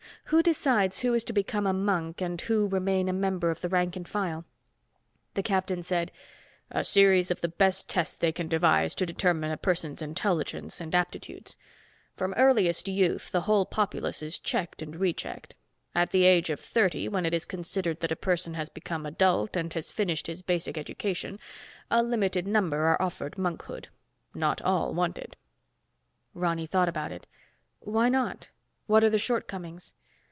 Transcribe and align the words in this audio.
Who 0.25 0.41
decides 0.41 0.99
who 1.01 1.13
is 1.13 1.25
to 1.25 1.33
become 1.33 1.67
a 1.67 1.73
monk 1.73 2.21
and 2.21 2.39
who 2.39 2.65
remain 2.65 3.09
a 3.09 3.13
member 3.13 3.51
of 3.51 3.59
the 3.59 3.67
rank 3.67 3.97
and 3.97 4.07
file?" 4.07 4.45
The 5.33 5.43
captain 5.43 5.83
said, 5.83 6.09
"A 6.69 6.85
series 6.85 7.31
of 7.31 7.41
the 7.41 7.49
best 7.49 7.89
tests 7.89 8.15
they 8.15 8.31
can 8.31 8.47
devise 8.47 8.95
to 8.95 9.05
determine 9.05 9.51
a 9.51 9.57
person's 9.57 10.01
intelligence 10.01 10.79
and 10.79 10.95
aptitudes. 10.95 11.57
From 12.15 12.33
earliest 12.37 12.87
youth, 12.87 13.29
the 13.33 13.41
whole 13.41 13.65
populace 13.65 14.21
is 14.21 14.39
checked 14.39 14.81
and 14.81 14.95
rechecked. 14.95 15.53
At 15.93 16.11
the 16.11 16.23
age 16.23 16.49
of 16.49 16.61
thirty, 16.61 17.09
when 17.09 17.25
it 17.25 17.33
is 17.33 17.43
considered 17.43 17.99
that 17.99 18.13
a 18.13 18.15
person 18.15 18.53
has 18.53 18.69
become 18.69 19.05
adult 19.05 19.57
and 19.57 19.73
has 19.73 19.91
finished 19.91 20.27
his 20.27 20.41
basic 20.41 20.77
education, 20.77 21.39
a 21.89 22.01
limited 22.01 22.47
number 22.47 22.85
are 22.85 23.01
offered 23.01 23.37
monkhood. 23.37 23.89
Not 24.33 24.61
all 24.61 24.93
want 24.93 25.17
it." 25.17 25.35
Ronny 26.33 26.67
thought 26.67 26.87
about 26.87 27.11
it. 27.11 27.27
"Why 27.81 28.07
not? 28.07 28.47
What 28.87 29.03
are 29.03 29.09
the 29.09 29.19
shortcomings?" 29.19 29.93